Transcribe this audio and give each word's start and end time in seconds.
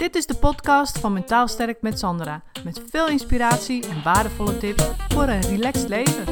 Dit 0.00 0.14
is 0.14 0.26
de 0.26 0.34
podcast 0.34 0.98
van 0.98 1.12
Mentaal 1.12 1.48
Sterk 1.48 1.82
met 1.82 1.98
Sandra. 1.98 2.42
Met 2.64 2.82
veel 2.90 3.08
inspiratie 3.08 3.88
en 3.88 4.02
waardevolle 4.02 4.58
tips 4.58 4.84
voor 5.08 5.22
een 5.22 5.42
relaxed 5.42 5.88
leven. 5.88 6.24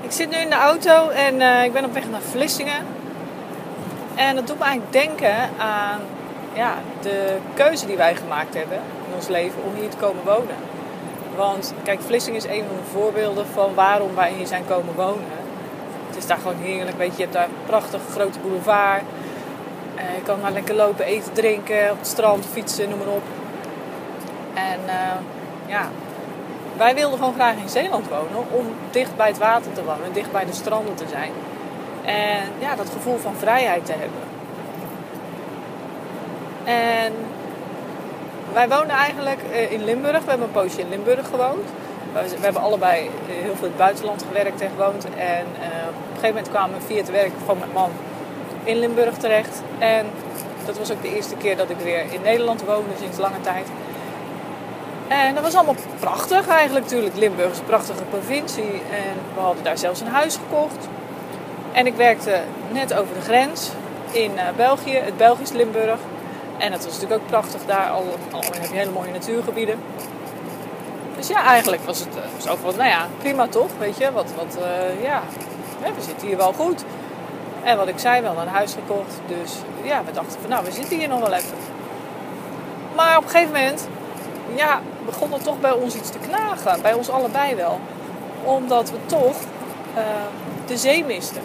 Ik 0.00 0.10
zit 0.10 0.30
nu 0.30 0.36
in 0.36 0.50
de 0.50 0.56
auto 0.56 1.08
en 1.08 1.40
eh, 1.40 1.64
ik 1.64 1.72
ben 1.72 1.84
op 1.84 1.92
weg 1.92 2.10
naar 2.10 2.20
Vlissingen. 2.20 2.86
En 4.14 4.34
dat 4.34 4.46
doet 4.46 4.58
me 4.58 4.64
eigenlijk 4.64 4.92
denken 4.92 5.58
aan 5.58 6.00
ja, 6.54 6.74
de 7.02 7.38
keuze 7.54 7.86
die 7.86 7.96
wij 7.96 8.16
gemaakt 8.16 8.54
hebben 8.54 8.78
in 9.08 9.14
ons 9.14 9.28
leven 9.28 9.62
om 9.64 9.74
hier 9.74 9.88
te 9.88 9.96
komen 9.96 10.24
wonen. 10.24 10.56
Want 11.36 11.74
kijk, 11.82 12.00
Vlissingen 12.00 12.38
is 12.38 12.46
een 12.46 12.64
van 12.66 12.76
de 12.76 12.90
voorbeelden 12.92 13.46
van 13.46 13.74
waarom 13.74 14.14
wij 14.14 14.32
hier 14.32 14.46
zijn 14.46 14.66
komen 14.68 14.94
wonen. 14.94 15.24
Het 16.06 16.16
is 16.16 16.26
daar 16.26 16.36
gewoon 16.36 16.56
heerlijk, 16.56 16.96
weet 16.96 17.10
je, 17.10 17.16
je 17.16 17.22
hebt 17.22 17.32
daar 17.32 17.44
een 17.44 17.66
prachtige 17.66 18.10
grote 18.10 18.38
boulevard. 18.38 19.02
Eh, 19.94 20.14
je 20.14 20.22
kan 20.22 20.40
daar 20.42 20.52
lekker 20.52 20.74
lopen, 20.74 21.04
eten, 21.04 21.32
drinken, 21.32 21.90
op 21.90 21.98
het 21.98 22.06
strand, 22.06 22.46
fietsen, 22.46 22.88
noem 22.88 22.98
maar 22.98 23.08
op. 23.08 23.22
En 24.54 24.80
eh, 24.86 25.16
ja, 25.66 25.88
wij 26.76 26.94
wilden 26.94 27.18
gewoon 27.18 27.34
graag 27.34 27.56
in 27.56 27.68
Zeeland 27.68 28.08
wonen 28.08 28.50
om 28.50 28.66
dicht 28.90 29.16
bij 29.16 29.28
het 29.28 29.38
water 29.38 29.72
te 29.72 29.84
wonen, 29.84 30.12
dicht 30.12 30.32
bij 30.32 30.44
de 30.44 30.52
stranden 30.52 30.94
te 30.94 31.04
zijn. 31.08 31.32
En 32.04 32.42
ja, 32.58 32.76
dat 32.76 32.90
gevoel 32.90 33.18
van 33.18 33.34
vrijheid 33.34 33.86
te 33.86 33.92
hebben. 33.92 34.20
En 36.64 37.12
wij 38.52 38.68
wonen 38.68 38.96
eigenlijk 38.96 39.40
eh, 39.52 39.72
in 39.72 39.84
Limburg. 39.84 40.24
We 40.24 40.30
hebben 40.30 40.46
een 40.46 40.62
poosje 40.62 40.80
in 40.80 40.88
Limburg 40.88 41.26
gewoond. 41.26 41.68
We 42.12 42.40
hebben 42.40 42.62
allebei 42.62 43.06
eh, 43.06 43.10
heel 43.26 43.54
veel 43.54 43.64
in 43.64 43.72
het 43.72 43.76
buitenland 43.76 44.24
gewerkt 44.28 44.60
en 44.60 44.70
gewoond. 44.76 45.04
En 45.04 45.46
uh, 45.60 45.88
op 45.88 45.94
een 45.94 46.14
gegeven 46.14 46.28
moment 46.28 46.48
kwamen 46.48 46.78
we 46.78 46.84
via 46.86 46.96
het 46.96 47.10
werk 47.10 47.32
van 47.44 47.58
mijn 47.58 47.70
man 47.72 47.90
in 48.64 48.78
Limburg 48.78 49.16
terecht. 49.16 49.62
En 49.78 50.06
dat 50.66 50.78
was 50.78 50.92
ook 50.92 51.02
de 51.02 51.14
eerste 51.14 51.36
keer 51.36 51.56
dat 51.56 51.70
ik 51.70 51.76
weer 51.76 52.04
in 52.10 52.22
Nederland 52.22 52.64
woonde 52.64 52.92
sinds 53.00 53.18
lange 53.18 53.40
tijd. 53.40 53.66
En 55.08 55.34
dat 55.34 55.42
was 55.42 55.54
allemaal 55.54 55.76
prachtig 56.00 56.48
eigenlijk 56.48 56.84
natuurlijk. 56.84 57.16
Limburg 57.16 57.50
is 57.50 57.58
een 57.58 57.64
prachtige 57.64 58.04
provincie. 58.10 58.72
En 58.72 59.14
we 59.34 59.40
hadden 59.40 59.64
daar 59.64 59.78
zelfs 59.78 60.00
een 60.00 60.06
huis 60.06 60.36
gekocht. 60.36 60.88
En 61.72 61.86
ik 61.86 61.94
werkte 61.94 62.40
net 62.72 62.94
over 62.94 63.14
de 63.14 63.20
grens 63.20 63.70
in 64.10 64.30
België, 64.56 64.94
het 64.96 65.16
Belgisch 65.16 65.52
Limburg. 65.52 65.98
En 66.62 66.72
het 66.72 66.84
was 66.84 66.92
natuurlijk 66.94 67.20
ook 67.20 67.26
prachtig 67.26 67.60
daar. 67.66 67.90
Al, 67.90 68.04
heb 68.32 68.70
je 68.70 68.76
hele 68.76 68.90
mooie 68.90 69.12
natuurgebieden. 69.12 69.78
Dus 71.16 71.28
ja, 71.28 71.44
eigenlijk 71.44 71.82
was 71.84 71.98
het 71.98 72.08
zo 72.42 72.56
van, 72.62 72.76
nou 72.76 72.88
ja, 72.88 73.06
prima 73.18 73.46
toch, 73.46 73.70
weet 73.78 73.96
je. 73.96 74.12
Wat, 74.12 74.26
wat 74.36 74.56
uh, 74.58 75.02
ja, 75.02 75.22
we 75.80 76.02
zitten 76.02 76.26
hier 76.26 76.36
wel 76.36 76.52
goed. 76.52 76.84
En 77.62 77.76
wat 77.76 77.88
ik 77.88 77.98
zei, 77.98 78.22
wel 78.22 78.38
een 78.38 78.48
huis 78.48 78.72
gekocht. 78.72 79.14
Dus 79.26 79.52
ja, 79.82 80.04
we 80.04 80.12
dachten 80.12 80.40
van, 80.40 80.50
nou, 80.50 80.64
we 80.64 80.72
zitten 80.72 80.98
hier 80.98 81.08
nog 81.08 81.20
wel 81.20 81.32
even. 81.32 81.56
Maar 82.96 83.16
op 83.16 83.24
een 83.24 83.30
gegeven 83.30 83.52
moment, 83.52 83.88
ja, 84.54 84.80
begon 85.06 85.32
er 85.32 85.42
toch 85.42 85.60
bij 85.60 85.72
ons 85.72 85.94
iets 85.94 86.10
te 86.10 86.18
knagen. 86.18 86.82
Bij 86.82 86.92
ons 86.92 87.10
allebei 87.10 87.54
wel. 87.54 87.80
Omdat 88.44 88.90
we 88.90 88.96
toch 89.06 89.36
uh, 89.96 90.02
de 90.66 90.76
zee 90.76 91.04
misten. 91.04 91.42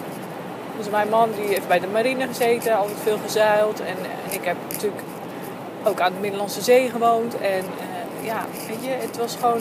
Dus 0.78 0.90
mijn 0.90 1.10
man 1.10 1.30
die 1.36 1.48
heeft 1.48 1.68
bij 1.68 1.80
de 1.80 1.88
marine 1.88 2.28
gezeten, 2.28 2.78
altijd 2.78 2.98
veel 3.04 3.18
gezeild. 3.24 3.80
En, 3.80 3.98
en 4.26 4.34
ik 4.34 4.46
heb 4.46 4.56
natuurlijk 4.72 5.02
ook 5.84 6.00
aan 6.00 6.14
de 6.14 6.20
Middellandse 6.20 6.62
Zee 6.62 6.90
gewoond. 6.90 7.38
En 7.38 7.64
uh, 7.64 8.26
ja, 8.26 8.46
weet 8.68 8.84
je, 8.84 8.90
het 8.90 9.18
was 9.18 9.36
gewoon... 9.36 9.60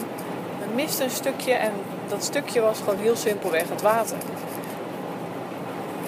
We 0.58 0.74
misten 0.74 1.04
een 1.04 1.10
stukje 1.10 1.52
en 1.52 1.72
dat 2.08 2.24
stukje 2.24 2.60
was 2.60 2.78
gewoon 2.78 2.98
heel 2.98 3.16
simpelweg 3.16 3.68
het 3.68 3.82
water. 3.82 4.16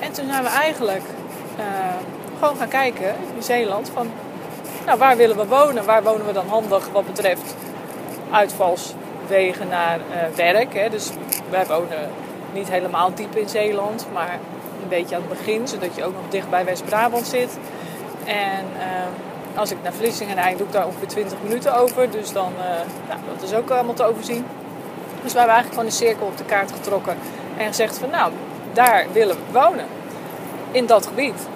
En 0.00 0.12
toen 0.12 0.26
zijn 0.28 0.42
we 0.42 0.48
eigenlijk 0.48 1.04
uh, 1.58 1.64
gewoon 2.38 2.56
gaan 2.56 2.68
kijken 2.68 3.14
in 3.36 3.42
Zeeland 3.42 3.90
van... 3.94 4.10
Nou, 4.86 4.98
waar 4.98 5.16
willen 5.16 5.36
we 5.36 5.46
wonen? 5.46 5.84
Waar 5.84 6.02
wonen 6.02 6.26
we 6.26 6.32
dan 6.32 6.48
handig 6.48 6.88
wat 6.92 7.06
betreft 7.06 7.54
uitvalswegen 8.30 9.68
naar 9.68 9.98
uh, 9.98 10.36
werk? 10.36 10.74
Hè? 10.74 10.88
Dus 10.88 11.10
wij 11.50 11.66
wonen 11.66 12.10
niet 12.52 12.70
helemaal 12.70 13.14
diep 13.14 13.36
in 13.36 13.48
Zeeland, 13.48 14.06
maar 14.12 14.38
beetje 14.88 15.14
aan 15.14 15.22
het 15.28 15.38
begin, 15.38 15.68
zodat 15.68 15.94
je 15.94 16.04
ook 16.04 16.14
nog 16.14 16.28
dicht 16.28 16.50
bij 16.50 16.64
West-Brabant 16.64 17.26
zit. 17.26 17.58
En 18.24 18.64
uh, 18.76 19.58
als 19.58 19.70
ik 19.70 19.76
naar 19.82 19.92
Vlissingen 19.92 20.34
rijd, 20.34 20.58
doe 20.58 20.66
ik 20.66 20.72
daar 20.72 20.86
ongeveer 20.86 21.08
20 21.08 21.38
minuten 21.42 21.76
over. 21.76 22.10
Dus 22.10 22.32
dan, 22.32 22.52
uh, 22.56 22.64
nou, 23.08 23.20
dat 23.34 23.42
is 23.42 23.54
ook 23.54 23.70
allemaal 23.70 23.94
te 23.94 24.04
overzien. 24.04 24.44
Dus 25.22 25.32
wij 25.32 25.42
hebben 25.42 25.56
eigenlijk 25.56 25.68
gewoon 25.68 25.84
een 25.84 25.92
cirkel 25.92 26.26
op 26.26 26.36
de 26.36 26.44
kaart 26.44 26.72
getrokken 26.72 27.16
en 27.56 27.66
gezegd 27.66 27.98
van 27.98 28.10
nou, 28.10 28.32
daar 28.72 29.06
willen 29.12 29.36
we 29.36 29.58
wonen. 29.60 29.86
In 30.70 30.86
dat 30.86 31.06
gebied. 31.06 31.48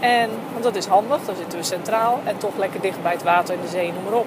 En, 0.00 0.30
want 0.52 0.64
dat 0.64 0.76
is 0.76 0.86
handig, 0.86 1.24
dan 1.24 1.36
zitten 1.36 1.58
we 1.58 1.64
centraal 1.64 2.20
en 2.24 2.38
toch 2.38 2.56
lekker 2.56 2.80
dicht 2.80 3.02
bij 3.02 3.12
het 3.12 3.22
water 3.22 3.54
en 3.54 3.60
de 3.60 3.68
zee, 3.68 3.92
noem 3.92 4.02
maar 4.04 4.12
op. 4.12 4.26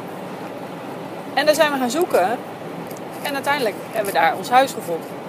En 1.33 1.45
daar 1.45 1.55
zijn 1.55 1.71
we 1.71 1.77
gaan 1.77 1.89
zoeken. 1.89 2.37
En 3.21 3.33
uiteindelijk 3.33 3.75
hebben 3.91 4.13
we 4.13 4.19
daar 4.19 4.35
ons 4.37 4.49
huis 4.49 4.71
gevonden. 4.71 5.20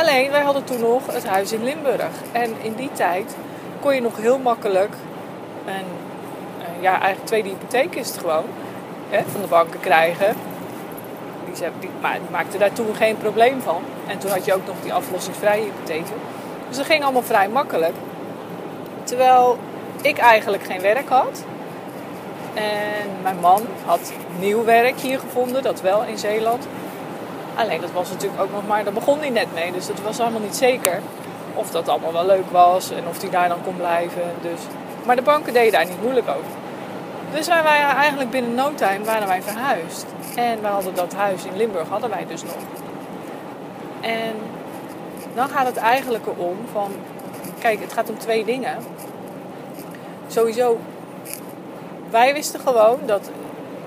Alleen, 0.00 0.30
wij 0.30 0.42
hadden 0.42 0.64
toen 0.64 0.80
nog 0.80 1.12
het 1.12 1.26
huis 1.26 1.52
in 1.52 1.64
Limburg. 1.64 2.10
En 2.32 2.54
in 2.62 2.74
die 2.74 2.90
tijd 2.92 3.36
kon 3.80 3.94
je 3.94 4.00
nog 4.00 4.16
heel 4.16 4.38
makkelijk 4.38 4.94
een, 5.66 5.86
ja, 6.80 6.90
eigenlijk 6.90 7.26
tweede 7.26 7.48
hypotheek 7.48 7.94
is 7.94 8.08
het 8.08 8.18
gewoon, 8.18 8.44
hè, 9.10 9.22
van 9.32 9.40
de 9.40 9.46
banken 9.46 9.80
krijgen. 9.80 10.36
Die, 11.44 11.64
die, 11.80 11.90
maar 12.00 12.12
die 12.12 12.30
maakte 12.30 12.58
daar 12.58 12.72
toen 12.72 12.94
geen 12.94 13.16
probleem 13.16 13.60
van. 13.60 13.82
En 14.06 14.18
toen 14.18 14.30
had 14.30 14.44
je 14.44 14.54
ook 14.54 14.66
nog 14.66 14.76
die 14.82 14.92
aflossingsvrije 14.92 15.62
hypotheken. 15.62 16.14
Dus 16.68 16.76
dat 16.76 16.86
ging 16.86 17.02
allemaal 17.02 17.22
vrij 17.22 17.48
makkelijk. 17.48 17.94
Terwijl 19.04 19.58
ik 20.02 20.18
eigenlijk 20.18 20.64
geen 20.64 20.80
werk 20.80 21.08
had. 21.08 21.44
En 22.54 23.10
mijn 23.22 23.40
man 23.40 23.62
had 23.84 24.12
nieuw 24.38 24.64
werk 24.64 24.98
hier 25.00 25.18
gevonden, 25.18 25.62
dat 25.62 25.80
wel 25.80 26.02
in 26.04 26.18
Zeeland. 26.18 26.66
Alleen 27.54 27.80
dat 27.80 27.92
was 27.92 28.10
natuurlijk 28.10 28.42
ook 28.42 28.52
nog 28.52 28.66
maar, 28.66 28.84
daar 28.84 28.92
begon 28.92 29.18
hij 29.18 29.30
net 29.30 29.54
mee. 29.54 29.72
Dus 29.72 29.86
dat 29.86 30.00
was 30.00 30.20
allemaal 30.20 30.40
niet 30.40 30.56
zeker 30.56 31.00
of 31.54 31.70
dat 31.70 31.88
allemaal 31.88 32.12
wel 32.12 32.26
leuk 32.26 32.50
was 32.50 32.90
en 32.90 33.06
of 33.08 33.20
hij 33.20 33.30
daar 33.30 33.48
dan 33.48 33.62
kon 33.64 33.76
blijven. 33.76 34.22
Dus. 34.40 34.60
Maar 35.06 35.16
de 35.16 35.22
banken 35.22 35.52
deden 35.52 35.72
daar 35.72 35.86
niet 35.86 36.02
moeilijk 36.02 36.28
over. 36.28 36.50
Dus 37.32 37.46
wij 37.46 37.62
waren 37.62 37.96
eigenlijk 37.96 38.30
binnen 38.30 38.54
no 38.54 38.74
time 38.74 39.04
waren 39.04 39.26
wij 39.28 39.42
verhuisd. 39.42 40.06
En 40.36 40.60
we 40.60 40.66
hadden 40.66 40.94
dat 40.94 41.14
huis 41.14 41.44
in 41.44 41.56
Limburg 41.56 41.88
hadden 41.88 42.10
wij 42.10 42.26
dus 42.26 42.42
nog. 42.42 42.56
En 44.00 44.34
dan 45.34 45.48
gaat 45.48 45.66
het 45.66 45.76
eigenlijk 45.76 46.26
erom 46.26 46.56
van, 46.72 46.92
kijk, 47.58 47.80
het 47.80 47.92
gaat 47.92 48.10
om 48.10 48.18
twee 48.18 48.44
dingen. 48.44 48.76
Sowieso, 50.26 50.78
wij 52.10 52.32
wisten 52.32 52.60
gewoon 52.60 52.98
dat 53.06 53.30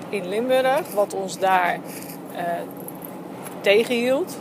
in 0.08 0.28
Limburg, 0.28 0.80
wat 0.94 1.14
ons 1.14 1.38
daar 1.38 1.78
uh, 2.32 2.40
tegenhield, 3.64 4.36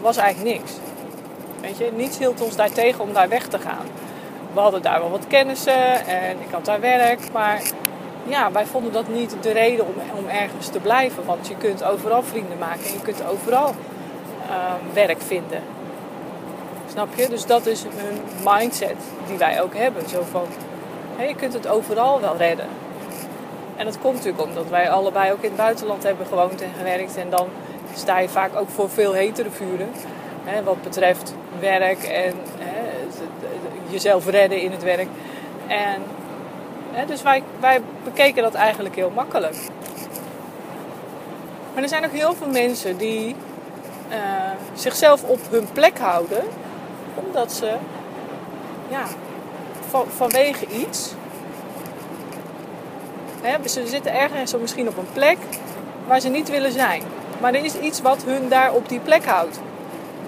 was 0.00 0.16
eigenlijk 0.16 0.58
niks. 0.58 0.72
Weet 1.60 1.78
je, 1.78 1.90
niets 1.96 2.18
hield 2.18 2.40
ons 2.40 2.56
daar 2.56 2.72
tegen 2.72 3.00
om 3.00 3.12
daar 3.12 3.28
weg 3.28 3.46
te 3.46 3.58
gaan. 3.58 3.86
We 4.52 4.60
hadden 4.60 4.82
daar 4.82 5.00
wel 5.00 5.10
wat 5.10 5.26
kennissen 5.26 6.06
en 6.06 6.40
ik 6.40 6.50
had 6.50 6.64
daar 6.64 6.80
werk, 6.80 7.32
maar 7.32 7.62
ja, 8.26 8.52
wij 8.52 8.66
vonden 8.66 8.92
dat 8.92 9.08
niet 9.08 9.36
de 9.40 9.50
reden 9.52 9.86
om, 9.86 9.94
om 10.16 10.28
ergens 10.28 10.68
te 10.68 10.78
blijven. 10.78 11.24
Want 11.24 11.48
je 11.48 11.56
kunt 11.56 11.84
overal 11.84 12.22
vrienden 12.22 12.58
maken 12.58 12.84
en 12.84 12.92
je 12.92 13.00
kunt 13.00 13.26
overal 13.26 13.74
uh, 14.48 14.72
werk 14.92 15.22
vinden. 15.22 15.62
Snap 16.90 17.08
je? 17.14 17.28
Dus 17.28 17.46
dat 17.46 17.66
is 17.66 17.82
een 17.82 18.20
mindset 18.44 18.96
die 19.26 19.38
wij 19.38 19.62
ook 19.62 19.74
hebben. 19.74 20.08
Zo 20.08 20.22
van, 20.30 20.46
je 21.28 21.34
kunt 21.34 21.52
het 21.52 21.68
overal 21.68 22.20
wel 22.20 22.36
redden. 22.36 22.66
En 23.80 23.86
dat 23.86 23.98
komt 23.98 24.14
natuurlijk 24.14 24.42
omdat 24.42 24.68
wij 24.68 24.90
allebei 24.90 25.32
ook 25.32 25.42
in 25.42 25.48
het 25.48 25.56
buitenland 25.56 26.02
hebben 26.02 26.26
gewoond 26.26 26.62
en 26.62 26.70
gewerkt. 26.78 27.16
En 27.16 27.30
dan 27.30 27.48
sta 27.94 28.18
je 28.18 28.28
vaak 28.28 28.56
ook 28.56 28.68
voor 28.68 28.90
veel 28.90 29.12
hetere 29.12 29.50
vuren. 29.50 29.88
Hè, 30.44 30.62
wat 30.62 30.82
betreft 30.82 31.34
werk 31.60 32.02
en 32.02 32.34
hè, 32.58 32.90
jezelf 33.88 34.26
redden 34.26 34.60
in 34.60 34.70
het 34.70 34.82
werk. 34.82 35.08
En, 35.66 36.02
hè, 36.90 37.06
dus 37.06 37.22
wij, 37.22 37.42
wij 37.60 37.80
bekeken 38.04 38.42
dat 38.42 38.54
eigenlijk 38.54 38.94
heel 38.94 39.12
makkelijk. 39.14 39.56
Maar 41.74 41.82
er 41.82 41.88
zijn 41.88 42.04
ook 42.04 42.12
heel 42.12 42.34
veel 42.34 42.50
mensen 42.50 42.96
die 42.96 43.34
uh, 44.10 44.16
zichzelf 44.74 45.22
op 45.22 45.40
hun 45.50 45.68
plek 45.72 45.98
houden. 45.98 46.42
Omdat 47.14 47.52
ze 47.52 47.74
ja, 48.88 49.04
van, 49.88 50.06
vanwege 50.06 50.66
iets 50.66 51.14
Hè, 53.42 53.68
ze 53.68 53.86
zitten 53.86 54.14
ergens 54.14 54.56
misschien 54.56 54.88
op 54.88 54.96
een 54.96 55.12
plek 55.12 55.38
waar 56.06 56.20
ze 56.20 56.28
niet 56.28 56.48
willen 56.48 56.72
zijn. 56.72 57.02
Maar 57.40 57.54
er 57.54 57.64
is 57.64 57.78
iets 57.78 58.00
wat 58.00 58.24
hun 58.24 58.48
daar 58.48 58.72
op 58.72 58.88
die 58.88 59.00
plek 59.00 59.24
houdt. 59.24 59.60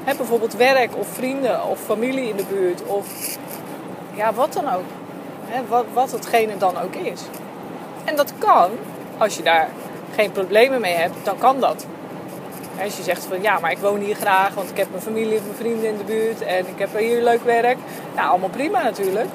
Bijvoorbeeld 0.05 0.55
werk 0.55 0.97
of 0.97 1.07
vrienden 1.09 1.65
of 1.65 1.81
familie 1.81 2.29
in 2.29 2.37
de 2.37 2.45
buurt 2.49 2.83
of 2.87 3.07
ja, 4.15 4.33
wat 4.33 4.53
dan 4.53 4.73
ook. 4.73 4.85
Wat, 5.69 5.85
wat 5.93 6.13
hetgene 6.13 6.57
dan 6.57 6.79
ook 6.79 6.95
is. 6.95 7.21
En 8.05 8.17
dat 8.17 8.33
kan, 8.39 8.71
als 9.19 9.37
je 9.37 9.43
daar 9.43 9.69
geen 10.15 10.33
problemen 10.33 10.81
mee 10.81 10.95
hebt, 10.95 11.15
dan 11.23 11.39
kan 11.39 11.61
dat. 11.61 11.87
Als 12.83 12.97
je 12.97 13.03
zegt 13.03 13.25
van 13.25 13.43
ja, 13.43 13.59
maar 13.59 13.71
ik 13.71 13.79
woon 13.79 14.01
hier 14.01 14.15
graag, 14.15 14.55
want 14.55 14.71
ik 14.71 14.77
heb 14.77 14.91
mijn 14.91 15.03
familie 15.03 15.37
of 15.37 15.45
mijn 15.45 15.57
vrienden 15.57 15.89
in 15.89 15.97
de 15.97 16.05
buurt 16.05 16.43
en 16.43 16.67
ik 16.67 16.79
heb 16.79 16.99
hier 16.99 17.23
leuk 17.23 17.45
werk. 17.45 17.77
Nou, 18.15 18.29
allemaal 18.29 18.49
prima 18.49 18.83
natuurlijk. 18.83 19.29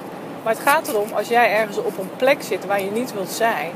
Maar 0.48 0.56
het 0.56 0.66
gaat 0.66 0.88
erom, 0.88 1.12
als 1.14 1.28
jij 1.28 1.52
ergens 1.52 1.78
op 1.78 1.98
een 1.98 2.10
plek 2.16 2.44
zit 2.44 2.66
waar 2.66 2.82
je 2.82 2.92
niet 2.92 3.14
wilt 3.14 3.30
zijn, 3.30 3.72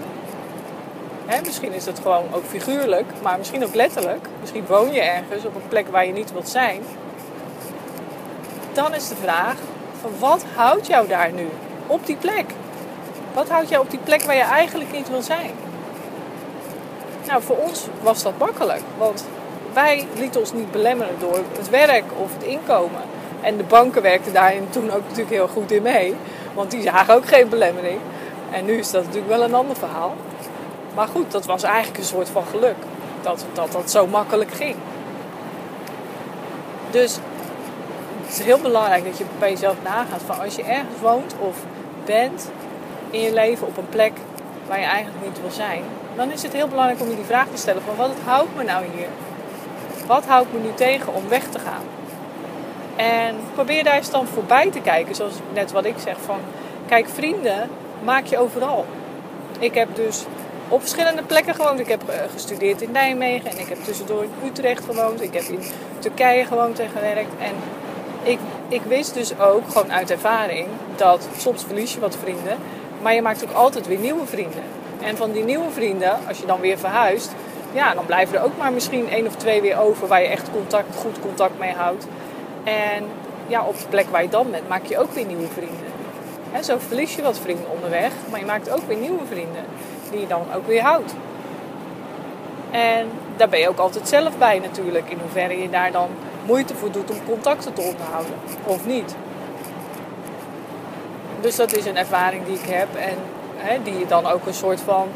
hè, 1.25 1.41
misschien 1.45 1.73
is 1.73 1.83
dat 1.83 2.00
gewoon 2.00 2.33
ook 2.33 2.44
figuurlijk, 2.45 3.06
maar 3.21 3.38
misschien 3.38 3.63
ook 3.63 3.75
letterlijk. 3.75 4.27
Misschien 4.39 4.65
woon 4.65 4.94
je 4.94 5.01
ergens 5.01 5.45
op 5.45 5.56
een 5.56 5.68
plek 5.68 5.88
waar 5.88 6.06
je 6.06 6.13
niet 6.13 6.31
wilt 6.31 6.50
zijn. 6.50 6.81
Dan 8.73 8.94
is 8.95 9.07
de 9.07 9.15
vraag, 9.15 9.56
van 10.01 10.12
wat 10.19 10.45
houdt 10.56 10.88
jou 10.88 11.07
daar 11.07 11.31
nu 11.31 11.47
op 11.88 12.06
die 12.06 12.15
plek? 12.15 12.45
Wat 13.33 13.50
houdt 13.50 13.69
jou 13.69 13.83
op 13.83 13.89
die 13.91 14.00
plek 14.03 14.21
waar 14.21 14.35
je 14.35 14.41
eigenlijk 14.41 14.91
niet 14.91 15.09
wil 15.09 15.21
zijn? 15.21 15.51
Nou, 17.27 17.41
voor 17.41 17.57
ons 17.57 17.88
was 18.01 18.23
dat 18.23 18.38
makkelijk, 18.38 18.83
want 18.97 19.25
wij 19.73 20.07
lieten 20.15 20.39
ons 20.39 20.53
niet 20.53 20.71
belemmeren 20.71 21.15
door 21.19 21.39
het 21.57 21.69
werk 21.69 22.06
of 22.18 22.33
het 22.33 22.44
inkomen. 22.44 23.01
En 23.41 23.57
de 23.57 23.63
banken 23.63 24.01
werkten 24.01 24.33
daarin 24.33 24.69
toen 24.69 24.91
ook 24.91 25.01
natuurlijk 25.03 25.29
heel 25.29 25.47
goed 25.47 25.71
in 25.71 25.81
mee. 25.81 26.15
Want 26.53 26.71
die 26.71 26.81
zagen 26.81 27.15
ook 27.15 27.27
geen 27.27 27.50
belemmering. 27.50 28.00
En 28.51 28.65
nu 28.65 28.74
is 28.77 28.92
dat 28.92 29.03
natuurlijk 29.03 29.31
wel 29.31 29.44
een 29.44 29.53
ander 29.53 29.75
verhaal. 29.75 30.15
Maar 30.95 31.07
goed, 31.07 31.31
dat 31.31 31.45
was 31.45 31.63
eigenlijk 31.63 31.98
een 31.98 32.03
soort 32.03 32.30
van 32.30 32.44
geluk. 32.45 32.75
Dat 33.21 33.45
dat, 33.53 33.71
dat 33.71 33.92
zo 33.92 34.07
makkelijk 34.07 34.51
ging. 34.51 34.75
Dus 36.92 37.18
het 38.25 38.39
is 38.39 38.45
heel 38.45 38.59
belangrijk 38.59 39.06
dat 39.06 39.18
je 39.18 39.25
bij 39.39 39.50
jezelf 39.50 39.75
nagaat 39.83 40.21
van 40.25 40.39
als 40.39 40.56
je 40.56 40.63
ergens 40.63 41.00
woont 41.01 41.36
of 41.39 41.57
bent 42.06 42.50
in 43.09 43.19
je 43.19 43.33
leven 43.33 43.68
op 43.68 43.77
een 43.77 43.89
plek 43.89 44.12
waar 44.68 44.80
je 44.80 44.86
eigenlijk 44.86 45.25
niet 45.25 45.42
wil 45.42 45.51
zijn, 45.51 45.83
dan 46.15 46.31
is 46.31 46.44
het 46.44 46.54
heel 46.54 46.68
belangrijk 46.68 47.01
om 47.01 47.09
je 47.09 47.15
die 47.15 47.25
vraag 47.25 47.47
te 47.47 47.57
stellen 47.57 47.81
van 47.81 47.95
wat 47.95 48.12
houdt 48.25 48.56
me 48.56 48.63
nou 48.63 48.86
hier? 48.95 49.07
Wat 50.07 50.25
houdt 50.25 50.54
me 50.54 50.59
nu 50.59 50.74
tegen 50.75 51.13
om 51.13 51.27
weg 51.27 51.44
te 51.50 51.59
gaan? 51.59 52.00
En 52.95 53.35
probeer 53.53 53.83
daar 53.83 53.95
eens 53.95 54.11
dan 54.11 54.27
voorbij 54.27 54.71
te 54.71 54.81
kijken, 54.81 55.15
zoals 55.15 55.33
net 55.53 55.71
wat 55.71 55.85
ik 55.85 55.95
zeg 55.97 56.15
van 56.25 56.39
kijk 56.88 57.09
vrienden 57.09 57.69
maak 58.03 58.25
je 58.25 58.38
overal. 58.38 58.85
Ik 59.59 59.73
heb 59.73 59.95
dus 59.95 60.25
op 60.67 60.79
verschillende 60.81 61.23
plekken 61.23 61.55
gewoond. 61.55 61.79
Ik 61.79 61.88
heb 61.88 62.09
eh, 62.09 62.19
gestudeerd 62.33 62.81
in 62.81 62.91
Nijmegen 62.91 63.49
en 63.49 63.59
ik 63.59 63.67
heb 63.67 63.83
tussendoor 63.83 64.23
in 64.23 64.47
Utrecht 64.49 64.85
gewoond. 64.85 65.21
Ik 65.21 65.33
heb 65.33 65.43
in 65.43 65.59
Turkije 65.99 66.45
gewoond 66.45 66.79
en 66.79 66.89
gewerkt. 66.89 67.31
En 67.39 67.53
ik, 68.23 68.39
ik 68.67 68.81
wist 68.81 69.13
dus 69.13 69.39
ook 69.39 69.69
gewoon 69.71 69.91
uit 69.91 70.11
ervaring 70.11 70.67
dat 70.95 71.27
soms 71.37 71.63
verlies 71.63 71.94
je 71.94 71.99
wat 71.99 72.17
vrienden, 72.21 72.57
maar 73.01 73.13
je 73.13 73.21
maakt 73.21 73.44
ook 73.44 73.55
altijd 73.55 73.87
weer 73.87 73.99
nieuwe 73.99 74.25
vrienden. 74.25 74.63
En 75.01 75.17
van 75.17 75.31
die 75.31 75.44
nieuwe 75.44 75.71
vrienden, 75.71 76.17
als 76.27 76.37
je 76.37 76.45
dan 76.45 76.59
weer 76.59 76.77
verhuist, 76.77 77.31
ja, 77.73 77.94
dan 77.94 78.05
blijven 78.05 78.37
er 78.37 78.44
ook 78.44 78.57
maar 78.57 78.73
misschien 78.73 79.09
één 79.09 79.27
of 79.27 79.35
twee 79.35 79.61
weer 79.61 79.79
over 79.79 80.07
waar 80.07 80.21
je 80.21 80.27
echt 80.27 80.51
contact, 80.51 80.95
goed 80.95 81.19
contact 81.19 81.59
mee 81.59 81.73
houdt. 81.73 82.07
En 82.63 83.03
ja, 83.47 83.63
op 83.63 83.79
de 83.79 83.85
plek 83.89 84.09
waar 84.09 84.21
je 84.21 84.29
dan 84.29 84.51
bent, 84.51 84.69
maak 84.69 84.85
je 84.85 84.99
ook 84.99 85.11
weer 85.11 85.25
nieuwe 85.25 85.47
vrienden. 85.47 85.89
Zo 86.63 86.77
verlies 86.87 87.15
je 87.15 87.21
wat 87.21 87.39
vrienden 87.39 87.71
onderweg, 87.71 88.11
maar 88.29 88.39
je 88.39 88.45
maakt 88.45 88.69
ook 88.69 88.87
weer 88.87 88.97
nieuwe 88.97 89.25
vrienden 89.29 89.65
die 90.11 90.19
je 90.19 90.27
dan 90.27 90.45
ook 90.55 90.67
weer 90.67 90.81
houdt. 90.81 91.13
En 92.71 93.07
daar 93.37 93.49
ben 93.49 93.59
je 93.59 93.69
ook 93.69 93.79
altijd 93.79 94.07
zelf 94.07 94.37
bij 94.37 94.59
natuurlijk, 94.59 95.09
in 95.09 95.17
hoeverre 95.21 95.61
je 95.61 95.69
daar 95.69 95.91
dan 95.91 96.09
moeite 96.45 96.75
voor 96.75 96.91
doet 96.91 97.09
om 97.11 97.17
contacten 97.25 97.73
te 97.73 97.81
onderhouden 97.81 98.33
of 98.65 98.85
niet. 98.85 99.15
Dus 101.41 101.55
dat 101.55 101.73
is 101.73 101.85
een 101.85 101.97
ervaring 101.97 102.45
die 102.45 102.55
ik 102.55 102.69
heb 102.69 102.87
en 102.95 103.83
die 103.83 103.99
je 103.99 104.07
dan 104.07 104.25
ook 104.25 104.45
een 104.45 104.53
soort 104.53 104.79
van 104.79 105.07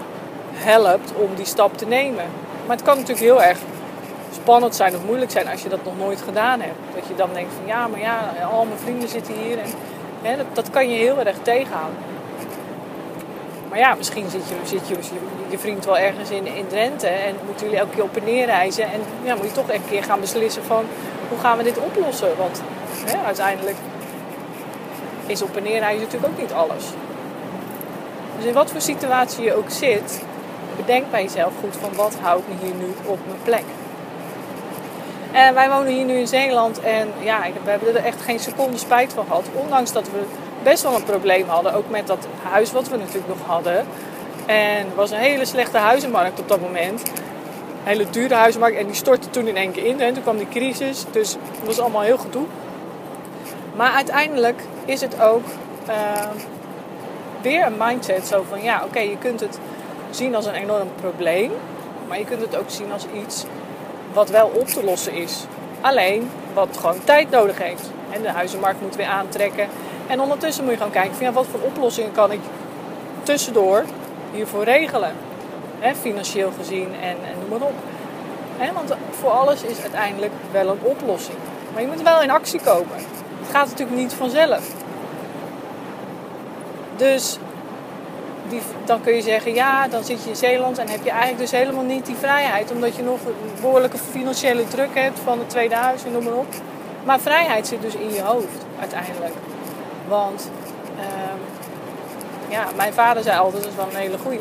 helpt 0.53 1.13
om 1.15 1.35
die 1.35 1.45
stap 1.45 1.77
te 1.77 1.85
nemen. 1.85 2.25
Maar 2.67 2.75
het 2.75 2.85
kan 2.85 2.97
natuurlijk 2.97 3.25
heel 3.25 3.43
erg 3.43 3.57
spannend 4.35 4.75
zijn 4.75 4.95
of 4.95 5.05
moeilijk 5.05 5.31
zijn 5.31 5.47
als 5.47 5.61
je 5.63 5.69
dat 5.69 5.83
nog 5.83 5.97
nooit 5.97 6.21
gedaan 6.21 6.61
hebt. 6.61 6.77
Dat 6.95 7.07
je 7.07 7.15
dan 7.15 7.29
denkt 7.33 7.53
van 7.53 7.65
ja, 7.65 7.87
maar 7.87 7.99
ja, 7.99 8.33
al 8.51 8.65
mijn 8.65 8.79
vrienden 8.79 9.09
zitten 9.09 9.33
hier. 9.33 9.57
En, 9.59 9.69
hè, 10.21 10.37
dat, 10.37 10.45
dat 10.53 10.69
kan 10.69 10.89
je 10.89 10.97
heel 10.97 11.19
erg 11.19 11.37
tegenhouden. 11.41 11.97
Maar 13.69 13.79
ja, 13.79 13.95
misschien 13.95 14.29
zit 14.29 14.41
je, 14.49 14.55
zit 14.63 14.87
je, 14.87 14.95
je 15.49 15.59
vriend 15.59 15.85
wel 15.85 15.97
ergens 15.97 16.29
in, 16.29 16.45
in 16.45 16.67
Drenthe 16.67 17.07
en 17.07 17.35
moeten 17.45 17.65
jullie 17.65 17.79
elke 17.79 17.95
keer 17.95 18.03
op 18.03 18.15
en 18.15 18.23
neer 18.23 18.45
reizen. 18.45 18.83
En 18.83 19.01
ja, 19.23 19.35
moet 19.35 19.45
je 19.45 19.51
toch 19.51 19.71
een 19.71 19.85
keer 19.89 20.03
gaan 20.03 20.19
beslissen 20.19 20.63
van 20.63 20.85
hoe 21.29 21.39
gaan 21.39 21.57
we 21.57 21.63
dit 21.63 21.77
oplossen? 21.77 22.37
Want 22.37 22.61
hè, 23.05 23.25
uiteindelijk 23.25 23.77
is 25.25 25.41
op 25.41 25.55
en 25.55 25.63
neer 25.63 25.79
reizen 25.79 26.03
natuurlijk 26.03 26.33
ook 26.33 26.39
niet 26.39 26.53
alles. 26.53 26.83
Dus 28.37 28.45
in 28.45 28.53
wat 28.53 28.71
voor 28.71 28.81
situatie 28.81 29.43
je 29.43 29.53
ook 29.53 29.69
zit, 29.69 30.23
bedenk 30.75 31.11
bij 31.11 31.23
jezelf 31.23 31.53
goed 31.59 31.75
van 31.75 31.95
wat 31.95 32.15
houdt 32.21 32.47
me 32.47 32.53
hier 32.65 32.75
nu 32.75 32.93
op 33.05 33.19
mijn 33.27 33.41
plek. 33.43 33.63
En 35.35 35.53
wij 35.53 35.69
wonen 35.69 35.93
hier 35.93 36.05
nu 36.05 36.13
in 36.13 36.27
Zeeland 36.27 36.79
en 36.79 37.07
ja, 37.19 37.41
we 37.63 37.69
hebben 37.69 37.95
er 37.95 38.05
echt 38.05 38.21
geen 38.21 38.39
seconde 38.39 38.77
spijt 38.77 39.13
van 39.13 39.25
gehad. 39.25 39.45
Ondanks 39.53 39.91
dat 39.91 40.11
we 40.11 40.19
best 40.63 40.83
wel 40.83 40.95
een 40.95 41.03
probleem 41.03 41.47
hadden, 41.47 41.73
ook 41.73 41.89
met 41.89 42.07
dat 42.07 42.27
huis 42.43 42.71
wat 42.71 42.89
we 42.89 42.97
natuurlijk 42.97 43.27
nog 43.27 43.47
hadden. 43.47 43.85
En 44.45 44.85
het 44.85 44.95
was 44.95 45.11
een 45.11 45.17
hele 45.17 45.45
slechte 45.45 45.77
huizenmarkt 45.77 46.39
op 46.39 46.47
dat 46.47 46.61
moment. 46.61 47.01
Een 47.01 47.13
hele 47.83 48.09
dure 48.09 48.33
huizenmarkt 48.33 48.77
en 48.77 48.85
die 48.85 48.95
stortte 48.95 49.29
toen 49.29 49.47
in 49.47 49.57
één 49.57 49.71
keer 49.71 49.85
in. 49.85 50.01
En 50.01 50.13
toen 50.13 50.23
kwam 50.23 50.37
die 50.37 50.49
crisis, 50.49 51.05
dus 51.11 51.31
het 51.31 51.65
was 51.65 51.79
allemaal 51.79 52.01
heel 52.01 52.17
gedoe. 52.17 52.45
Maar 53.75 53.91
uiteindelijk 53.91 54.61
is 54.85 55.01
het 55.01 55.21
ook 55.21 55.45
uh, 55.89 55.95
weer 57.41 57.65
een 57.65 57.77
mindset 57.77 58.27
zo 58.27 58.45
van 58.49 58.63
ja, 58.63 58.83
oké, 58.85 58.99
je 58.99 59.17
kunt 59.17 59.39
het 59.39 59.59
zien 60.09 60.35
als 60.35 60.45
een 60.45 60.53
enorm 60.53 60.89
probleem, 61.01 61.51
maar 62.07 62.19
je 62.19 62.25
kunt 62.25 62.41
het 62.41 62.57
ook 62.57 62.69
zien 62.69 62.91
als 62.91 63.05
iets 63.23 63.45
wat 64.15 64.29
wel 64.29 64.51
op 64.53 64.67
te 64.67 64.83
lossen 64.83 65.13
is. 65.13 65.43
Alleen 65.81 66.29
wat 66.53 66.77
gewoon 66.77 67.03
tijd 67.03 67.29
nodig 67.29 67.57
heeft. 67.57 67.89
En 68.11 68.21
de 68.21 68.29
huizenmarkt 68.29 68.81
moet 68.81 68.95
weer 68.95 69.07
aantrekken. 69.07 69.67
En 70.07 70.21
ondertussen 70.21 70.63
moet 70.63 70.73
je 70.73 70.79
gaan 70.79 70.91
kijken 70.91 71.15
van 71.15 71.25
ja, 71.25 71.31
wat 71.31 71.47
voor 71.51 71.59
oplossingen 71.59 72.11
kan 72.11 72.31
ik 72.31 72.39
tussendoor 73.23 73.83
hiervoor 74.31 74.63
regelen. 74.63 75.13
Hè, 75.79 75.95
financieel 75.95 76.51
gezien 76.57 76.87
en, 77.01 77.09
en 77.09 77.35
noem 77.39 77.49
maar 77.49 77.67
op. 77.67 77.73
Hè, 78.57 78.73
want 78.73 78.93
voor 79.19 79.29
alles 79.29 79.63
is 79.63 79.81
uiteindelijk 79.81 80.33
wel 80.51 80.69
een 80.69 80.81
oplossing. 80.81 81.37
Maar 81.73 81.81
je 81.81 81.87
moet 81.87 82.01
wel 82.01 82.21
in 82.21 82.29
actie 82.29 82.59
komen. 82.59 82.97
Het 83.39 83.51
gaat 83.51 83.69
natuurlijk 83.69 83.97
niet 83.97 84.13
vanzelf. 84.13 84.71
Dus 86.95 87.37
die, 88.49 88.61
dan 88.85 89.01
kun 89.01 89.13
je 89.13 89.21
zeggen, 89.21 89.53
ja, 89.53 89.87
dan 89.87 90.03
zit 90.03 90.23
je 90.23 90.29
in 90.29 90.35
Zeeland 90.35 90.77
en 90.77 90.87
heb 90.89 91.03
je 91.03 91.09
eigenlijk 91.09 91.39
dus 91.39 91.51
helemaal 91.51 91.83
niet 91.83 92.05
die 92.05 92.15
vrijheid. 92.15 92.71
Omdat 92.71 92.95
je 92.95 93.03
nog 93.03 93.19
een 93.25 93.61
behoorlijke 93.61 93.97
financiële 93.97 94.67
druk 94.67 94.93
hebt 94.93 95.19
van 95.19 95.39
het 95.39 95.49
tweede 95.49 95.75
huis 95.75 96.05
en 96.05 96.11
noem 96.11 96.23
maar 96.23 96.33
op. 96.33 96.53
Maar 97.03 97.19
vrijheid 97.19 97.67
zit 97.67 97.81
dus 97.81 97.95
in 97.95 98.13
je 98.13 98.21
hoofd 98.21 98.65
uiteindelijk. 98.79 99.33
Want 100.07 100.49
uh, 100.97 101.03
ja, 102.49 102.63
mijn 102.75 102.93
vader 102.93 103.23
zei 103.23 103.39
altijd, 103.39 103.63
dat 103.63 103.71
is 103.71 103.77
wel 103.77 103.87
een 103.89 103.95
hele 103.95 104.17
goeie. 104.17 104.39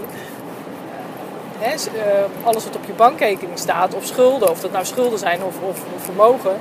He, 1.58 1.74
uh, 1.74 2.46
alles 2.46 2.64
wat 2.64 2.76
op 2.76 2.84
je 2.86 2.92
bankrekening 2.92 3.58
staat, 3.58 3.94
of 3.94 4.04
schulden, 4.04 4.50
of 4.50 4.60
dat 4.60 4.72
nou 4.72 4.84
schulden 4.84 5.18
zijn 5.18 5.42
of, 5.42 5.54
of, 5.60 5.78
of 5.94 6.04
vermogen, 6.04 6.56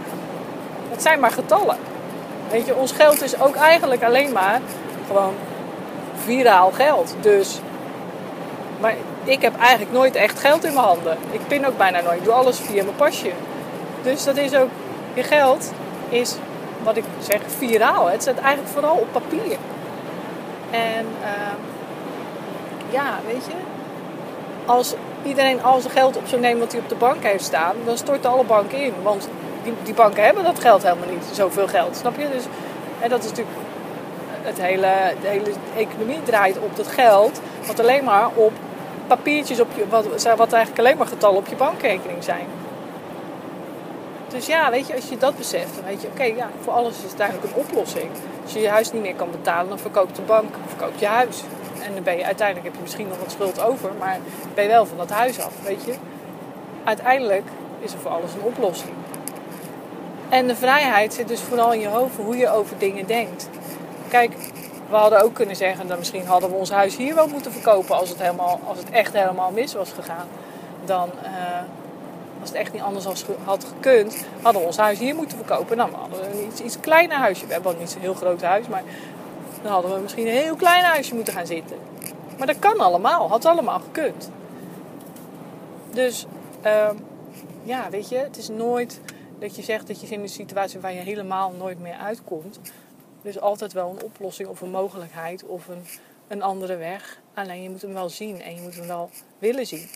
dat 0.90 1.02
zijn 1.02 1.20
maar 1.20 1.32
getallen. 1.32 1.78
Weet 2.52 2.66
je, 2.66 2.76
ons 2.76 2.92
geld 2.92 3.22
is 3.22 3.40
ook 3.40 3.56
eigenlijk 3.56 4.04
alleen 4.04 4.32
maar 4.32 4.62
gewoon 5.08 5.34
viraal 6.24 6.72
geld. 6.72 7.16
Dus, 7.20 7.60
maar 8.80 8.96
ik 9.24 9.42
heb 9.42 9.60
eigenlijk 9.60 9.92
nooit 9.92 10.16
echt 10.16 10.40
geld 10.40 10.64
in 10.64 10.74
mijn 10.74 10.86
handen. 10.86 11.18
Ik 11.32 11.48
pin 11.48 11.68
ook 11.68 11.78
bijna 11.78 12.02
nooit. 12.02 12.18
Ik 12.18 12.24
doe 12.24 12.34
alles 12.34 12.60
via 12.60 12.84
mijn 12.84 12.96
pasje. 12.96 13.32
Dus 14.02 14.24
dat 14.24 14.38
is 14.38 14.56
ook, 14.56 14.70
je 15.14 15.24
geld 15.24 15.72
is, 16.10 16.36
wat 16.84 16.98
ik 16.98 17.04
zeg, 17.20 17.42
viraal. 17.58 18.10
Het 18.10 18.24
zit 18.24 18.40
eigenlijk 18.40 18.74
vooral 18.74 18.96
op 18.96 19.08
papier. 19.12 19.58
En 20.72 21.06
uh, 21.22 21.54
ja, 22.90 23.20
weet 23.26 23.46
je, 23.46 23.54
als 24.66 24.94
iedereen 25.24 25.64
al 25.64 25.80
zijn 25.80 25.94
geld 25.94 26.18
op 26.18 26.28
zou 26.28 26.42
nemen 26.42 26.60
wat 26.60 26.72
hij 26.72 26.82
op 26.82 26.90
de 26.90 26.96
bank 26.96 27.24
heeft 27.24 27.44
staan, 27.44 27.76
dan 27.86 27.98
storten 27.98 28.30
alle 28.30 28.44
banken 28.44 28.84
in. 28.84 28.94
Want 29.04 29.30
die, 29.64 29.74
die 29.84 29.94
banken 29.94 30.24
hebben 30.24 30.44
dat 30.44 30.60
geld 30.60 30.84
helemaal 30.84 31.10
niet, 31.10 31.26
zoveel 31.32 31.68
geld, 31.68 31.96
snap 31.96 32.18
je? 32.18 32.30
Dus 32.30 32.44
en 33.00 33.10
dat 33.10 33.24
is 33.24 33.30
natuurlijk 33.30 33.58
het 34.44 34.62
hele, 34.62 35.14
de 35.22 35.28
hele 35.28 35.52
economie 35.78 36.24
draait 36.24 36.60
op 36.60 36.76
dat 36.76 36.88
geld, 36.88 37.42
wat 37.68 37.80
alleen 37.80 38.04
maar 38.04 38.30
op 38.34 38.52
papiertjes 39.08 39.60
op 39.60 39.68
wat, 39.90 40.06
wat 40.24 40.54
eigenlijk 40.54 40.80
alleen 40.80 40.98
maar 40.98 41.08
getallen 41.08 41.38
op 41.38 41.48
je 41.48 41.56
bankrekening 41.56 42.24
zijn. 42.24 42.46
Dus 44.28 44.46
ja, 44.46 44.72
weet 44.72 44.88
je, 44.88 44.96
als 44.96 45.10
je 45.10 45.18
dat 45.18 45.38
beseft, 45.38 45.76
dan 45.76 45.86
weet 45.86 46.02
je, 46.02 46.08
oké, 46.08 46.24
ja, 46.24 46.50
voor 46.60 46.74
alles 46.74 46.98
is 46.98 47.12
het 47.12 47.20
eigenlijk 47.20 47.54
een 47.54 47.62
oplossing. 47.62 48.10
Als 48.44 48.54
je 48.54 48.60
je 48.60 48.70
huis 48.70 48.92
niet 48.92 49.02
meer 49.02 49.16
kan 49.16 49.32
betalen, 49.32 49.70
dan 49.70 49.80
verkoopt 49.80 50.16
de 50.16 50.22
bank, 50.22 50.56
verkoopt 50.68 51.00
je 51.00 51.06
huis. 51.06 51.44
En 51.84 51.94
dan 51.94 52.04
ben 52.04 52.18
je 52.18 52.26
uiteindelijk 52.26 52.66
heb 52.66 52.76
je 52.76 52.82
misschien 52.82 53.08
nog 53.08 53.18
wat 53.20 53.32
schuld 53.32 53.62
over, 53.62 53.92
maar 54.00 54.18
ben 54.54 54.64
je 54.64 54.70
wel 54.70 54.86
van 54.86 54.98
dat 54.98 55.10
huis 55.10 55.40
af, 55.40 55.54
weet 55.64 55.84
je. 55.84 55.94
Uiteindelijk 56.84 57.48
is 57.80 57.94
er 57.94 58.00
voor 58.00 58.12
alles 58.12 58.34
een 58.34 58.42
oplossing. 58.42 58.94
En 60.30 60.48
de 60.48 60.56
vrijheid 60.56 61.14
zit 61.14 61.28
dus 61.28 61.42
vooral 61.42 61.74
in 61.74 61.80
je 61.80 61.88
hoofd 61.88 62.16
hoe 62.16 62.38
je 62.38 62.50
over 62.50 62.78
dingen 62.78 63.06
denkt. 63.06 63.50
Kijk, 64.14 64.34
we 64.90 64.96
hadden 64.96 65.24
ook 65.24 65.34
kunnen 65.34 65.56
zeggen 65.56 65.88
dat 65.88 65.98
misschien 65.98 66.26
hadden 66.26 66.50
we 66.50 66.56
ons 66.56 66.72
huis 66.72 66.98
hier 66.98 67.16
wel 67.16 67.28
moeten 67.28 67.52
verkopen 67.52 67.96
als 67.96 68.10
het, 68.10 68.20
helemaal, 68.22 68.60
als 68.68 68.78
het 68.78 68.90
echt 68.90 69.14
helemaal 69.14 69.52
mis 69.52 69.74
was 69.74 69.92
gegaan. 69.92 70.28
Dan, 70.86 71.10
uh, 71.24 71.30
als 72.40 72.50
het 72.50 72.58
echt 72.58 72.74
niet 72.74 72.82
anders 72.82 73.06
had 73.44 73.66
gekund, 73.66 74.26
hadden 74.42 74.62
we 74.62 74.68
ons 74.68 74.78
huis 74.78 75.00
hier 75.00 75.16
moeten 75.16 75.38
verkopen. 75.38 75.78
Dan 75.78 75.94
hadden 75.94 76.20
we 76.20 76.26
een 76.26 76.48
iets, 76.48 76.62
iets 76.62 76.80
kleiner 76.80 77.18
huisje. 77.18 77.46
We 77.46 77.54
hebben 77.54 77.72
wel 77.72 77.82
niet 77.82 77.90
zo'n 77.90 78.02
heel 78.02 78.14
groot 78.14 78.42
huis, 78.42 78.68
maar 78.68 78.84
dan 79.62 79.72
hadden 79.72 79.94
we 79.94 80.02
misschien 80.02 80.28
een 80.28 80.34
heel 80.34 80.56
klein 80.56 80.84
huisje 80.84 81.16
moeten 81.16 81.34
gaan 81.34 81.48
zitten. 81.48 81.78
Maar 82.38 82.48
dat 82.48 82.60
kan 82.60 82.80
allemaal, 82.80 83.30
had 83.30 83.46
allemaal 83.46 83.80
gekund. 83.80 84.30
Dus 85.92 86.26
ehm, 86.62 86.96
ja, 87.64 87.90
weet 87.90 88.10
je, 88.10 88.18
het 88.18 88.38
is 88.38 88.50
nooit 88.50 89.00
dat 89.40 89.56
je 89.56 89.62
zegt 89.62 89.88
dat 89.88 90.02
je 90.02 90.08
in 90.08 90.22
een 90.22 90.30
situatie 90.30 90.80
waar 90.80 90.94
je 90.94 91.00
helemaal 91.00 91.54
nooit 91.58 91.80
meer 91.80 91.96
uitkomt. 91.96 92.60
Dus 93.24 93.40
altijd 93.40 93.74
wel 93.74 93.90
een 93.90 94.04
oplossing 94.04 94.50
of 94.50 94.62
een 94.62 94.72
mogelijkheid 94.72 95.44
of 95.44 95.68
een, 95.68 95.86
een 96.28 96.42
andere 96.42 96.76
weg. 96.76 97.20
Alleen 97.34 97.64
je 97.64 97.70
moet 97.70 97.82
hem 97.82 97.94
wel 97.94 98.10
zien 98.10 98.42
en 98.42 98.56
je 98.56 98.62
moet 98.62 98.76
hem 98.76 98.88
wel 98.88 99.10
willen 99.40 99.68
zien. 99.68 99.88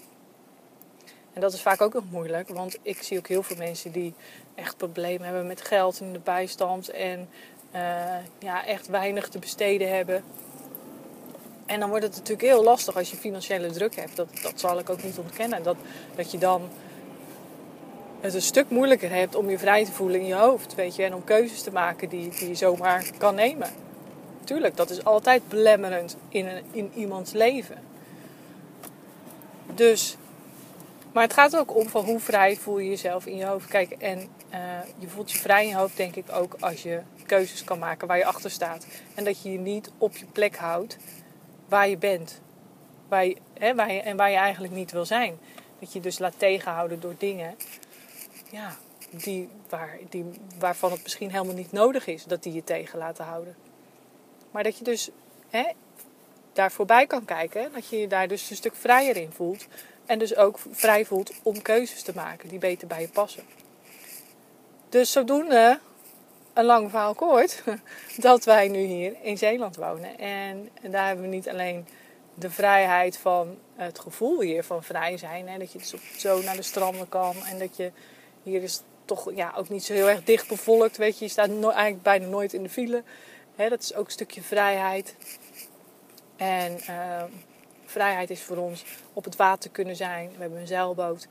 En 1.34 1.42
dat 1.42 1.54
is 1.54 1.62
vaak 1.62 1.82
ook 1.82 1.94
nog 1.94 2.12
moeilijk, 2.12 2.50
want 2.50 2.78
ik 2.82 3.02
zie 3.02 3.18
ook 3.18 3.28
heel 3.28 3.44
veel 3.44 3.58
mensen 3.58 3.92
die 3.92 4.14
echt 4.56 4.78
problemen 4.78 5.28
hebben 5.28 5.48
met 5.48 5.62
geld 5.62 6.00
in 6.02 6.14
de 6.14 6.20
bijstand 6.20 6.90
en 6.90 7.30
uh, 7.76 8.16
ja, 8.40 8.66
echt 8.66 8.88
weinig 8.88 9.30
te 9.30 9.40
besteden 9.40 9.96
hebben. 9.96 10.24
En 11.66 11.80
dan 11.80 11.90
wordt 11.90 12.04
het 12.04 12.16
natuurlijk 12.16 12.42
heel 12.42 12.64
lastig 12.64 12.96
als 12.96 13.12
je 13.12 13.18
financiële 13.18 13.72
druk 13.72 13.96
hebt. 13.96 14.16
Dat, 14.16 14.28
dat 14.42 14.60
zal 14.60 14.80
ik 14.80 14.90
ook 14.90 15.04
niet 15.04 15.18
ontkennen. 15.18 15.64
Dat, 15.64 15.78
dat 16.16 16.32
je 16.32 16.38
dan 16.38 16.70
het 18.22 18.34
een 18.34 18.42
stuk 18.42 18.70
moeilijker 18.70 19.10
hebt 19.10 19.36
om 19.36 19.50
je 19.50 19.60
vrij 19.60 19.86
te 19.86 19.92
voelen 19.92 20.20
in 20.20 20.26
je 20.26 20.36
hoofd. 20.36 20.76
Weet 20.76 20.96
je, 20.96 21.04
en 21.04 21.14
om 21.14 21.24
keuzes 21.24 21.62
te 21.62 21.72
maken 21.72 22.10
die, 22.10 22.30
die 22.30 22.48
je 22.48 22.56
zomaar 22.56 23.10
kan 23.18 23.36
nemen. 23.36 23.70
Tuurlijk, 24.44 24.78
dat 24.78 24.90
is 24.90 25.04
altijd 25.04 25.48
belemmerend 25.48 26.18
in, 26.30 26.48
een, 26.48 26.64
in 26.72 26.92
iemands 26.96 27.32
leven. 27.32 27.78
Dus, 29.74 30.18
maar 31.12 31.24
het 31.24 31.34
gaat 31.34 31.58
ook 31.58 31.76
om 31.76 31.90
van 31.90 32.06
hoe 32.06 32.20
vrij 32.20 32.56
voel 32.56 32.80
je 32.80 32.90
jezelf 32.90 33.26
in 33.26 33.36
je 33.36 33.46
hoofd. 33.46 33.68
Kijk, 33.68 33.92
en 33.92 34.18
uh, 34.54 34.60
je 34.98 35.08
voelt 35.08 35.32
je 35.32 35.38
vrij 35.38 35.64
in 35.64 35.70
je 35.70 35.76
hoofd 35.76 35.98
denk 35.98 36.16
ik 36.16 36.32
ook 36.32 36.56
als 36.60 36.84
je 36.84 37.02
keuzes 37.26 37.64
kan 37.64 37.80
maken 37.80 38.08
waar 38.08 38.18
je 38.18 38.26
achter 38.26 38.52
staat. 38.52 38.88
En 39.16 39.24
dat 39.24 39.42
je 39.42 39.52
je 39.52 39.60
niet 39.60 39.92
op 39.98 40.18
je 40.18 40.26
plek 40.26 40.56
houdt 40.56 40.98
waar 41.68 41.90
je 41.90 41.98
bent. 41.98 42.42
Hè, 43.54 43.76
waar 43.76 43.94
je, 43.94 44.02
en 44.02 44.18
waar 44.18 44.32
je 44.32 44.38
eigenlijk 44.38 44.74
niet 44.74 44.92
wil 44.92 45.06
zijn. 45.06 45.38
Dat 45.80 45.94
je 45.94 46.00
dus 46.00 46.20
laat 46.20 46.34
tegenhouden 46.38 47.00
door 47.00 47.16
dingen 47.18 47.56
ja, 48.50 48.75
die, 49.10 49.50
waar, 49.70 49.98
die, 50.10 50.25
waarvan 50.60 50.92
het 50.92 51.04
misschien 51.04 51.32
helemaal 51.32 51.56
niet 51.56 51.72
nodig 51.72 52.08
is 52.08 52.24
dat 52.24 52.44
die 52.44 52.54
je 52.54 52.63
tegen 52.63 53.00
laten 53.00 53.25
houden. 53.25 53.56
Maar 54.51 54.63
dat 54.63 54.77
je 54.77 54.84
dus 54.84 55.10
hè, 55.50 55.63
daar 56.54 56.72
voorbij 56.72 57.08
kan 57.08 57.25
kijken. 57.25 57.72
Dat 57.74 57.88
je 57.88 58.00
je 58.00 58.08
daar 58.08 58.27
dus 58.27 58.50
een 58.50 58.56
stuk 58.56 58.75
vrijer 58.75 59.18
in 59.18 59.32
voelt. 59.32 59.68
En 60.06 60.20
dus 60.20 60.36
ook 60.36 60.60
vrij 60.72 61.06
voelt 61.06 61.32
om 61.44 61.62
keuzes 61.62 62.01
te 62.01 62.12
maken 62.16 62.50
die 62.50 62.60
beter 62.60 62.88
bij 62.88 63.01
je 63.01 63.08
passen. 63.08 63.44
Dus 64.89 65.12
zodoende, 65.12 65.80
een 66.54 66.66
lang 66.66 66.89
verhaal 66.89 67.16
kort, 67.16 67.63
dat 68.18 68.44
wij 68.44 68.68
nu 68.68 68.80
hier 68.80 69.16
in 69.22 69.38
Zeeland 69.38 69.75
wonen. 69.75 70.20
En, 70.20 70.70
daar 70.82 71.08
hebben 71.08 71.25
we 71.30 71.36
niet 71.36 71.50
alleen 71.50 71.88
de 72.34 72.50
vrijheid 72.50 73.18
van 73.18 73.58
het 73.75 74.00
gevoel 74.00 74.42
hier 74.42 74.63
van 74.63 74.84
vrij 74.84 75.18
zijn. 75.18 75.48
Hè, 75.48 75.58
dat 75.58 75.72
je 75.72 75.77
dus 75.77 75.94
zo 76.18 76.42
naar 76.42 76.56
de 76.56 76.62
stranden 76.62 77.10
kan 77.10 77.36
en 77.46 77.60
dat 77.60 77.77
je 77.77 77.92
hier 78.48 78.63
is 78.63 78.82
toch 79.06 79.36
ja, 79.36 79.54
ook 79.58 79.70
niet 79.70 79.84
zo 79.84 79.94
heel 79.94 80.10
erg 80.10 80.24
dicht 80.24 80.48
bevolkt. 80.48 80.98
Weet 80.98 81.18
je, 81.20 81.25
je 81.25 81.32
staat 81.32 81.50
eigenlijk 81.50 82.01
bijna 82.01 82.27
nooit 82.27 82.54
in 82.54 82.63
de 82.63 82.70
file. 82.70 83.04
Dat 83.56 83.82
is 83.82 83.94
ook 83.94 84.06
een 84.06 84.12
stukje 84.12 84.42
vrijheid. 84.42 85.16
En 86.36 86.80
ehm, 86.80 87.30
vrijheid 87.86 88.30
is 88.30 88.42
voor 88.42 88.58
ons 88.58 88.86
op 89.13 89.24
het 89.24 89.36
water 89.36 89.70
kunnen 89.70 89.96
zijn. 89.96 90.30
We 90.30 90.42
hebben 90.42 90.60
een 90.60 90.68
zeilboot. 90.68 91.27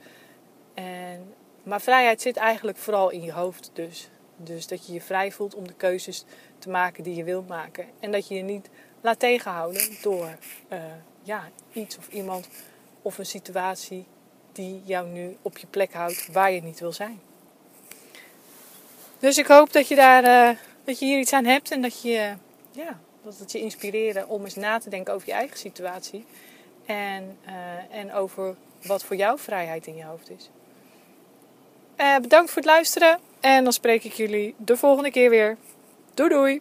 En, 0.75 1.35
maar 1.63 1.81
vrijheid 1.81 2.21
zit 2.21 2.37
eigenlijk 2.37 2.79
vooral 2.79 3.11
in 3.11 3.23
je 3.23 3.33
hoofd 3.33 3.71
dus. 3.73 4.09
Dus 4.37 4.67
dat 4.67 4.87
je 4.87 4.93
je 4.93 5.01
vrij 5.01 5.33
voelt 5.33 5.55
om 5.55 5.67
de 5.67 5.75
keuzes 5.75 6.25
te 6.59 6.71
maken 6.71 7.05
die 7.05 7.15
je 7.15 7.25
wilt 7.25 7.49
maken. 7.49 7.87
En 8.01 8.13
dat 8.13 8.29
je 8.29 8.35
je 8.35 8.43
niet 8.43 8.69
laat 9.01 9.19
tegenhouden 9.19 9.83
door 10.03 10.37
uh, 10.73 10.79
ja, 11.23 11.49
iets 11.73 11.99
of 11.99 12.09
iemand 12.09 12.49
of 13.03 13.19
een 13.19 13.27
situatie 13.27 14.07
die 14.57 14.83
jou 14.85 15.09
nu 15.09 15.37
op 15.43 15.59
je 15.59 15.67
plek 15.67 15.93
houdt 15.93 16.29
waar 16.33 16.53
je 16.53 16.63
niet 16.63 16.81
wil 16.81 16.93
zijn. 16.93 17.21
Dus 19.19 19.39
ik 19.39 19.47
hoop 19.47 19.73
dat 19.73 19.89
je, 19.89 19.95
daar, 19.95 20.25
uh, 20.25 20.59
dat 20.85 20.99
je 20.99 21.05
hier 21.05 21.19
iets 21.19 21.33
aan 21.33 21.45
hebt 21.45 21.71
en 21.71 21.83
dat, 21.83 22.03
je, 22.03 22.35
ja, 22.71 23.01
dat 23.23 23.39
het 23.39 23.53
je 23.53 23.61
inspireren 23.61 24.29
om 24.29 24.45
eens 24.45 24.55
na 24.55 24.79
te 24.79 24.91
denken 24.91 25.15
over 25.15 25.29
je 25.29 25.35
eigen 25.35 25.59
situatie. 25.59 26.25
En, 26.87 27.39
uh, 27.47 27.97
en 27.97 28.13
over 28.13 28.57
wat 28.83 29.05
voor 29.05 29.17
jou 29.17 29.39
vrijheid 29.39 29.87
in 29.87 29.97
je 29.97 30.05
hoofd 30.05 30.31
is. 30.31 30.51
Bedankt 32.23 32.51
voor 32.51 32.63
het 32.63 32.71
luisteren 32.71 33.21
en 33.41 33.65
dan 33.65 33.73
spreek 33.73 34.05
ik 34.05 34.13
jullie 34.13 34.55
de 34.59 34.77
volgende 34.77 35.11
keer 35.11 35.31
weer. 35.31 35.57
Doei 36.15 36.29
doei! 36.29 36.61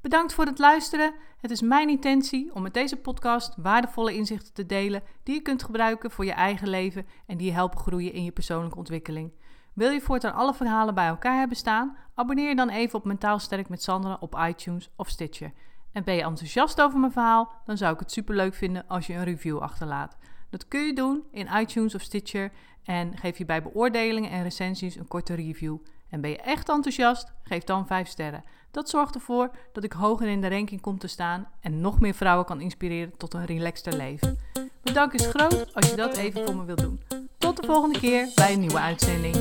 Bedankt 0.00 0.34
voor 0.34 0.44
het 0.44 0.58
luisteren. 0.58 1.14
Het 1.38 1.50
is 1.50 1.62
mijn 1.62 1.88
intentie 1.88 2.54
om 2.54 2.62
met 2.62 2.74
deze 2.74 2.96
podcast 2.96 3.54
waardevolle 3.56 4.14
inzichten 4.14 4.52
te 4.52 4.66
delen 4.66 5.02
die 5.22 5.34
je 5.34 5.40
kunt 5.40 5.62
gebruiken 5.62 6.10
voor 6.10 6.24
je 6.24 6.32
eigen 6.32 6.68
leven 6.68 7.06
en 7.26 7.36
die 7.36 7.46
je 7.46 7.52
helpen 7.52 7.78
groeien 7.78 8.12
in 8.12 8.24
je 8.24 8.30
persoonlijke 8.30 8.78
ontwikkeling. 8.78 9.32
Wil 9.72 9.90
je 9.90 10.00
voortaan 10.00 10.34
alle 10.34 10.54
verhalen 10.54 10.94
bij 10.94 11.06
elkaar 11.06 11.38
hebben 11.38 11.56
staan? 11.56 11.96
Abonneer 12.14 12.48
je 12.48 12.54
dan 12.54 12.68
even 12.68 12.98
op 12.98 13.04
Mentaal 13.04 13.38
Sterk 13.38 13.68
met 13.68 13.82
Sandra 13.82 14.16
op 14.20 14.38
iTunes 14.48 14.90
of 14.96 15.08
Stitcher. 15.08 15.52
En 15.92 16.04
ben 16.04 16.14
je 16.14 16.22
enthousiast 16.22 16.80
over 16.80 16.98
mijn 16.98 17.12
verhaal? 17.12 17.52
Dan 17.64 17.76
zou 17.76 17.92
ik 17.94 18.00
het 18.00 18.12
superleuk 18.12 18.54
vinden 18.54 18.84
als 18.88 19.06
je 19.06 19.14
een 19.14 19.24
review 19.24 19.58
achterlaat. 19.58 20.16
Dat 20.50 20.68
kun 20.68 20.80
je 20.80 20.92
doen 20.92 21.24
in 21.30 21.48
iTunes 21.60 21.94
of 21.94 22.02
Stitcher 22.02 22.52
en 22.84 23.16
geef 23.16 23.38
je 23.38 23.44
bij 23.44 23.62
beoordelingen 23.62 24.30
en 24.30 24.42
recensies 24.42 24.96
een 24.96 25.08
korte 25.08 25.34
review. 25.34 25.76
En 26.10 26.20
ben 26.20 26.30
je 26.30 26.36
echt 26.36 26.68
enthousiast? 26.68 27.32
Geef 27.42 27.64
dan 27.64 27.86
5 27.86 28.08
sterren. 28.08 28.44
Dat 28.70 28.88
zorgt 28.88 29.14
ervoor 29.14 29.50
dat 29.72 29.84
ik 29.84 29.92
hoger 29.92 30.28
in 30.28 30.40
de 30.40 30.48
ranking 30.48 30.80
kom 30.80 30.98
te 30.98 31.06
staan 31.06 31.48
en 31.60 31.80
nog 31.80 32.00
meer 32.00 32.14
vrouwen 32.14 32.46
kan 32.46 32.60
inspireren 32.60 33.16
tot 33.16 33.34
een 33.34 33.44
relaxter 33.44 33.96
leven. 33.96 34.38
Dank 34.82 35.12
is 35.12 35.26
groot 35.26 35.74
als 35.74 35.90
je 35.90 35.96
dat 35.96 36.16
even 36.16 36.44
voor 36.44 36.56
me 36.56 36.64
wilt 36.64 36.80
doen. 36.80 37.00
Tot 37.38 37.56
de 37.56 37.66
volgende 37.66 37.98
keer 37.98 38.28
bij 38.34 38.52
een 38.52 38.60
nieuwe 38.60 38.80
uitzending. 38.80 39.36